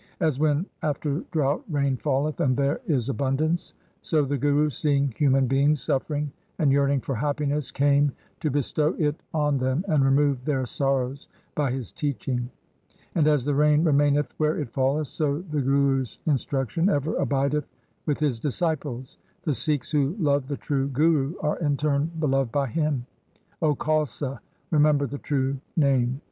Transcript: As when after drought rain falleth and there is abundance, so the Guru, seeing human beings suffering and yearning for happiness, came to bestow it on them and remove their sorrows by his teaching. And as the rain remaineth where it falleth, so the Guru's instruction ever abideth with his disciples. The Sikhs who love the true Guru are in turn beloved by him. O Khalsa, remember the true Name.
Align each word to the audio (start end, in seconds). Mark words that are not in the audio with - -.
As 0.19 0.39
when 0.39 0.65
after 0.81 1.23
drought 1.29 1.63
rain 1.69 1.95
falleth 1.95 2.39
and 2.39 2.57
there 2.57 2.81
is 2.87 3.07
abundance, 3.07 3.75
so 4.01 4.25
the 4.25 4.35
Guru, 4.35 4.71
seeing 4.71 5.09
human 5.11 5.45
beings 5.45 5.79
suffering 5.79 6.31
and 6.57 6.71
yearning 6.71 7.01
for 7.01 7.13
happiness, 7.13 7.69
came 7.69 8.11
to 8.39 8.49
bestow 8.49 8.95
it 8.97 9.21
on 9.31 9.59
them 9.59 9.85
and 9.87 10.03
remove 10.03 10.43
their 10.43 10.65
sorrows 10.65 11.27
by 11.53 11.69
his 11.69 11.91
teaching. 11.91 12.49
And 13.13 13.27
as 13.27 13.45
the 13.45 13.53
rain 13.53 13.83
remaineth 13.83 14.33
where 14.39 14.57
it 14.57 14.71
falleth, 14.71 15.05
so 15.09 15.43
the 15.51 15.61
Guru's 15.61 16.17
instruction 16.25 16.89
ever 16.89 17.15
abideth 17.17 17.67
with 18.07 18.17
his 18.21 18.39
disciples. 18.39 19.19
The 19.43 19.53
Sikhs 19.53 19.91
who 19.91 20.15
love 20.17 20.47
the 20.47 20.57
true 20.57 20.87
Guru 20.87 21.35
are 21.41 21.59
in 21.59 21.77
turn 21.77 22.09
beloved 22.19 22.51
by 22.51 22.69
him. 22.69 23.05
O 23.61 23.75
Khalsa, 23.75 24.39
remember 24.71 25.05
the 25.05 25.19
true 25.19 25.59
Name. 25.77 26.19